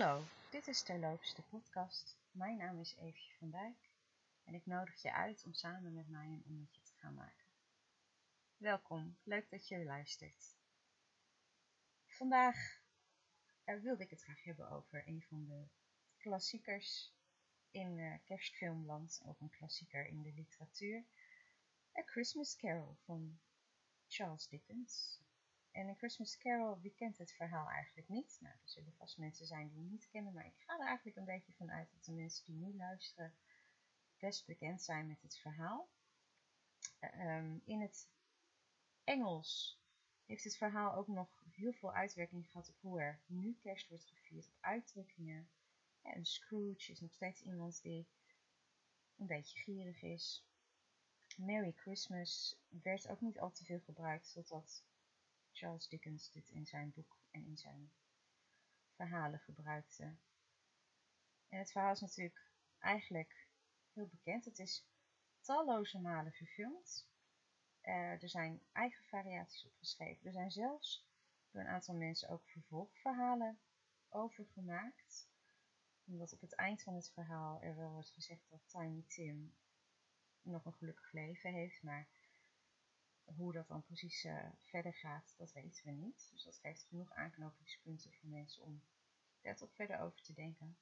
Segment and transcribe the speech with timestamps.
[0.00, 2.16] Hallo, dit is Terloops, de podcast.
[2.30, 3.90] Mijn naam is Eefje van Dijk
[4.44, 7.44] en ik nodig je uit om samen met mij een ommetje te gaan maken.
[8.56, 10.56] Welkom, leuk dat je luistert.
[12.06, 12.82] Vandaag
[13.64, 15.68] uh, wilde ik het graag hebben over een van de
[16.16, 17.12] klassiekers
[17.70, 21.04] in uh, kerstfilmland, ook een klassieker in de literatuur.
[21.98, 23.40] A Christmas Carol van
[24.08, 25.20] Charles Dickens.
[25.80, 28.36] En een Christmas Carol, wie kent het verhaal eigenlijk niet?
[28.40, 31.16] Nou, er zullen vast mensen zijn die het niet kennen, maar ik ga er eigenlijk
[31.16, 33.34] een beetje van uit dat de mensen die nu luisteren
[34.18, 35.88] best bekend zijn met het verhaal.
[36.98, 38.08] Ehm, in het
[39.04, 39.80] Engels
[40.26, 44.06] heeft het verhaal ook nog heel veel uitwerking gehad op hoe er nu kerst wordt
[44.06, 45.50] gevierd, op uitdrukkingen.
[46.02, 48.08] En Scrooge is nog steeds iemand die
[49.16, 50.44] een beetje gierig is.
[51.36, 54.84] Merry Christmas werd ook niet al te veel gebruikt, totdat
[55.52, 57.92] Charles Dickens dit in zijn boek en in zijn
[58.94, 60.16] verhalen gebruikte.
[61.48, 63.48] En het verhaal is natuurlijk eigenlijk
[63.92, 64.44] heel bekend.
[64.44, 64.84] Het is
[65.40, 67.08] talloze malen verfilmd.
[67.82, 70.26] Uh, er zijn eigen variaties opgeschreven.
[70.26, 71.06] Er zijn zelfs
[71.50, 73.58] door een aantal mensen ook vervolgverhalen
[74.08, 75.28] over gemaakt.
[76.04, 79.54] Omdat op het eind van het verhaal er wel wordt gezegd dat Tiny Tim
[80.42, 82.08] nog een gelukkig leven heeft, maar
[83.36, 86.28] hoe dat dan precies uh, verder gaat, dat weten we niet.
[86.30, 88.82] Dus dat geeft genoeg aanknopingspunten voor mensen om
[89.40, 90.78] daar toch verder over te denken.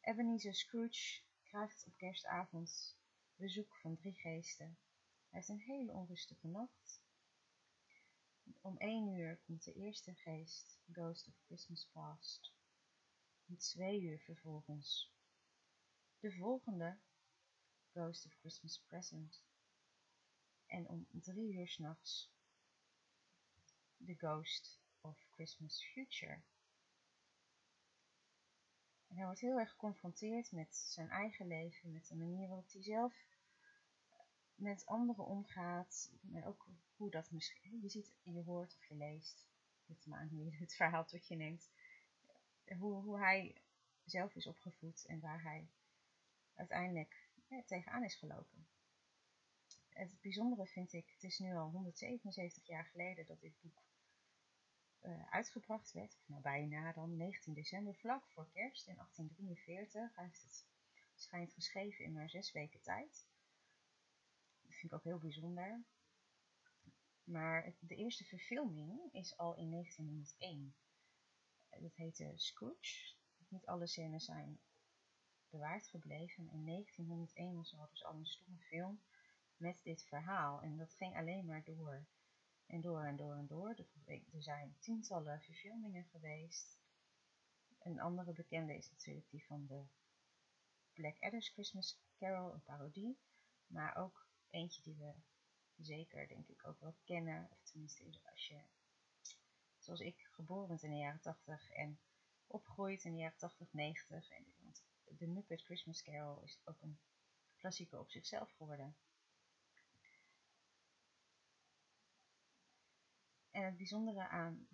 [0.00, 2.96] Ebenezer Scrooge krijgt op kerstavond
[3.36, 4.78] bezoek van drie geesten.
[5.28, 7.02] Hij heeft een hele onrustige nacht.
[8.60, 12.52] Om één uur komt de eerste geest, Ghost of Christmas Past.
[13.46, 15.12] Om twee uur vervolgens
[16.18, 16.98] de volgende,
[17.92, 19.42] Ghost of Christmas Present.
[20.74, 22.30] En om drie uur s'nachts
[24.04, 26.42] The Ghost of Christmas Future.
[29.08, 32.82] En hij wordt heel erg geconfronteerd met zijn eigen leven, met de manier waarop hij
[32.82, 33.14] zelf
[34.54, 36.12] met anderen omgaat.
[36.20, 39.46] Maar ook hoe dat misschien, je ziet, je hoort of je leest,
[39.86, 41.70] het maar je het verhaal tot je neemt,
[42.78, 43.54] hoe, hoe hij
[44.04, 45.68] zelf is opgevoed en waar hij
[46.54, 47.28] uiteindelijk
[47.66, 48.66] tegenaan is gelopen
[49.94, 53.82] het bijzondere vind ik, het is nu al 177 jaar geleden dat dit boek
[55.02, 56.18] uh, uitgebracht werd.
[56.26, 60.14] Nou, bijna dan 19 december, vlak voor kerst in 1843.
[60.14, 60.66] Hij heeft het
[61.14, 63.26] schijnt geschreven in maar zes weken tijd.
[64.62, 65.84] Dat vind ik ook heel bijzonder.
[67.24, 70.74] Maar de eerste verfilming is al in 1901.
[71.80, 73.14] Dat heette Scrooge.
[73.48, 74.60] Niet alle scènes zijn
[75.50, 76.50] bewaard gebleven.
[76.50, 79.00] In 1901 was er dus al een stomme film
[79.56, 80.62] met dit verhaal.
[80.62, 82.06] En dat ging alleen maar door
[82.66, 83.76] en door en door en door.
[84.06, 86.78] Er zijn tientallen verfilmingen geweest.
[87.78, 89.84] Een andere bekende is natuurlijk die van de
[90.92, 93.18] Black Adder's Christmas Carol, een parodie.
[93.66, 95.12] Maar ook eentje die we
[95.76, 97.48] zeker, denk ik, ook wel kennen.
[97.50, 98.60] Of tenminste, als je,
[99.78, 102.00] zoals ik, geboren bent in de jaren 80 en
[102.46, 104.30] opgroeit in de jaren 80, 90.
[104.30, 106.98] En, want de Muppet Christmas Carol is ook een
[107.56, 108.96] klassieker op zichzelf geworden.
[113.64, 114.68] En het bijzondere aan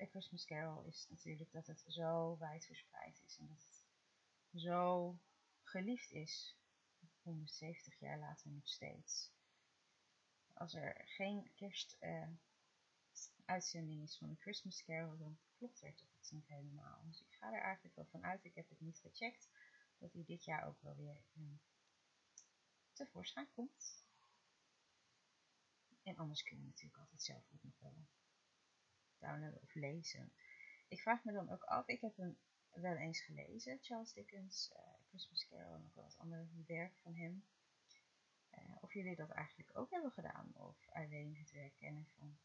[0.00, 3.84] A Christmas Carol is natuurlijk dat het zo wijd verspreid is en dat het
[4.62, 5.16] zo
[5.62, 6.56] geliefd is.
[7.22, 9.30] 170 jaar later nog steeds.
[10.52, 16.30] Als er geen kerstuitzending uh, is van een Christmas Carol, dan klopt er toch iets
[16.30, 17.02] niet helemaal.
[17.04, 19.48] Dus ik ga er eigenlijk wel van uit, ik heb het niet gecheckt,
[19.98, 21.60] dat hij dit jaar ook wel weer um,
[22.92, 24.04] tevoorschijn komt.
[26.02, 28.06] En anders kun je natuurlijk altijd zelf ook nog wel
[29.18, 30.32] downloaden of lezen.
[30.88, 32.38] Ik vraag me dan ook af, ik heb hem
[32.70, 37.14] wel eens gelezen, Charles Dickens, uh, Christmas Carol en nog wel wat andere werk van
[37.14, 37.44] hem.
[38.50, 42.38] Uh, of jullie dat eigenlijk ook hebben gedaan, of alleen het werk kennen van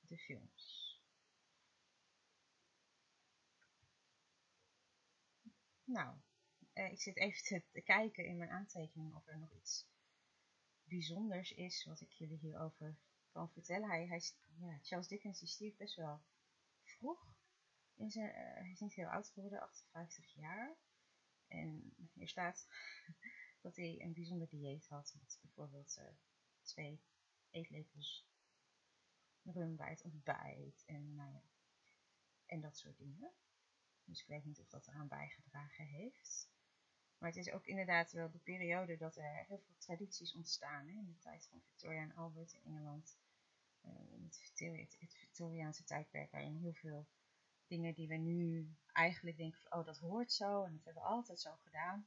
[0.00, 0.92] de films.
[5.84, 6.16] Nou,
[6.74, 9.86] uh, ik zit even te, te kijken in mijn aantekeningen of er nog iets
[10.94, 12.96] bijzonders is wat ik jullie hierover
[13.28, 13.88] kan vertellen.
[13.88, 14.22] Hij, hij,
[14.58, 16.22] ja, Charles Dickens die stierf best wel
[16.82, 17.36] vroeg.
[17.94, 20.76] Hij is niet heel oud geworden, 58 jaar.
[21.48, 22.68] En hier staat
[23.64, 25.14] dat hij een bijzonder dieet had.
[25.20, 26.04] Met bijvoorbeeld uh,
[26.62, 27.02] twee
[27.50, 28.26] eetlepels
[29.42, 30.82] rum bij het ontbijt.
[30.86, 31.42] En, nou ja,
[32.46, 33.32] en dat soort dingen.
[34.04, 36.48] Dus ik weet niet of dat eraan bijgedragen heeft.
[37.24, 40.86] Maar het is ook inderdaad wel de periode dat er heel veel tradities ontstaan.
[40.86, 40.92] Hè?
[40.92, 43.18] In de tijd van Victoria en Albert in Engeland.
[43.84, 43.90] Uh,
[44.78, 47.06] het, het, Victoriaanse tijdperk waarin heel veel
[47.66, 51.08] dingen die we nu eigenlijk denken van, oh dat hoort zo en dat hebben we
[51.08, 52.06] altijd zo gedaan,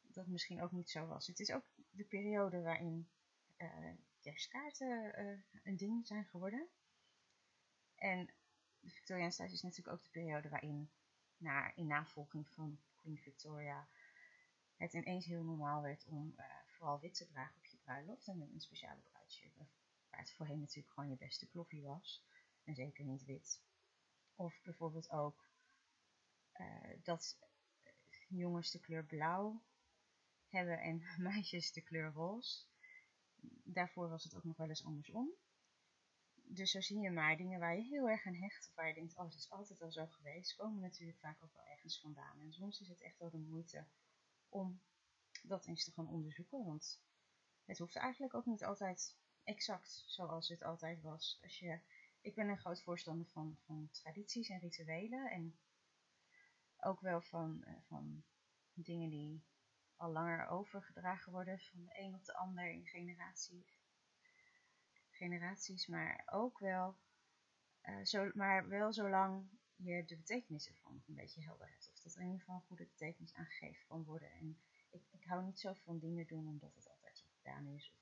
[0.00, 1.26] dat misschien ook niet zo was.
[1.26, 3.08] Het is ook de periode waarin
[3.58, 6.68] uh, kerstkaarten uh, een ding zijn geworden.
[7.94, 8.30] En
[8.80, 10.90] de Victoriaanse tijd is natuurlijk ook de periode waarin,
[11.36, 13.88] na, in navolging van Queen Victoria,
[14.80, 18.40] het ineens heel normaal werd om uh, vooral wit te dragen op je bruiloft en
[18.40, 19.54] een speciale bruidsjurk,
[20.10, 22.24] waar het voorheen natuurlijk gewoon je beste kloffie was
[22.64, 23.62] en zeker niet wit.
[24.34, 25.48] Of bijvoorbeeld ook
[26.60, 27.38] uh, dat
[28.28, 29.62] jongens de kleur blauw
[30.48, 32.64] hebben en meisjes de kleur roze.
[33.64, 35.30] Daarvoor was het ook nog wel eens andersom.
[36.34, 38.94] Dus zo zie je maar dingen waar je heel erg aan hecht of waar je
[38.94, 42.40] denkt, oh het is altijd al zo geweest, komen natuurlijk vaak ook wel ergens vandaan.
[42.40, 43.86] En soms is het echt wel de moeite
[44.50, 44.80] om
[45.42, 47.02] dat eens te gaan onderzoeken, want
[47.64, 51.38] het hoeft eigenlijk ook niet altijd exact zoals het altijd was.
[51.42, 51.80] Als je,
[52.20, 55.58] ik ben een groot voorstander van, van tradities en rituelen en
[56.80, 58.22] ook wel van, uh, van
[58.72, 59.44] dingen die
[59.96, 63.64] al langer overgedragen worden van de een op de ander in generatie,
[65.10, 66.96] generaties, maar ook wel,
[67.82, 71.89] uh, zo, maar wel zolang je de betekenis ervan een beetje helder hebt.
[72.02, 74.32] Dat er in ieder geval een goede betekenis aangegeven kan worden.
[74.32, 74.60] En
[74.90, 77.94] ik, ik hou niet zo van dingen doen omdat het altijd zo gedaan is.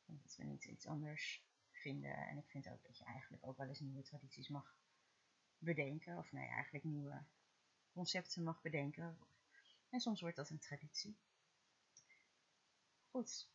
[0.00, 2.16] Of omdat we niet iets anders vinden.
[2.16, 4.76] En ik vind ook dat je eigenlijk ook wel eens nieuwe tradities mag
[5.58, 6.18] bedenken.
[6.18, 7.24] Of nee, eigenlijk nieuwe
[7.92, 9.18] concepten mag bedenken.
[9.88, 11.18] En soms wordt dat een traditie.
[13.10, 13.48] Goed.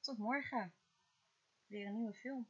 [0.00, 0.74] Tot morgen.
[1.66, 2.48] Weer een nieuwe film.